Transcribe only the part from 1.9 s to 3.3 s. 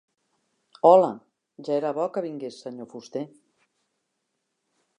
bo que vingués, senyor fuster.